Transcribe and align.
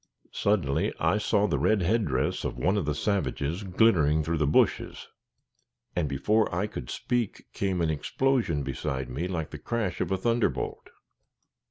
Suddenly, 0.31 0.91
I 0.99 1.19
saw 1.19 1.45
the 1.45 1.59
red 1.59 1.83
head 1.83 2.05
dress 2.05 2.43
of 2.43 2.57
one 2.57 2.75
of 2.75 2.85
the 2.85 2.95
savages 2.95 3.61
glittering 3.61 4.23
through 4.23 4.39
the 4.39 4.47
bushes, 4.47 5.09
and, 5.95 6.09
before 6.09 6.49
I 6.55 6.65
could 6.65 6.89
speak, 6.89 7.45
came 7.53 7.81
an 7.81 7.91
explosion 7.91 8.63
beside 8.63 9.09
me 9.11 9.27
like 9.27 9.51
the 9.51 9.59
crash 9.59 10.01
of 10.01 10.11
a 10.11 10.17
thunderbolt. 10.17 10.89